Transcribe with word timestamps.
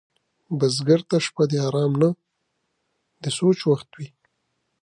بزګر 0.57 1.01
ته 1.09 1.17
شپه 1.25 1.43
د 1.49 1.53
آرام 1.67 1.91
نه، 2.01 2.09
د 3.23 3.25
سوچ 3.37 3.59
وخت 3.69 3.89
وي 3.97 4.07